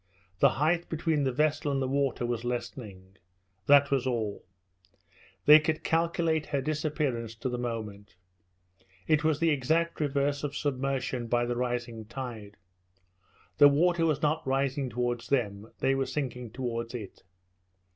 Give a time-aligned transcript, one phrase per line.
[0.39, 3.17] The height between the vessel and the water was lessening
[3.67, 4.43] that was all.
[5.45, 8.15] They could calculate her disappearance to the moment.
[9.05, 12.57] It was the exact reverse of submersion by the rising tide.
[13.59, 17.21] The water was not rising towards them; they were sinking towards it.